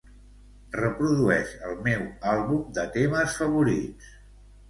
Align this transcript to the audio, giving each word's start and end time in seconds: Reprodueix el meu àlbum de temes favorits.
Reprodueix 0.75 1.51
el 1.67 1.75
meu 1.89 2.01
àlbum 2.31 2.63
de 2.79 2.85
temes 2.97 3.35
favorits. 3.43 4.09